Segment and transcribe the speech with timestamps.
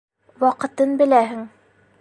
[0.43, 1.47] Ваҡытын беләһең.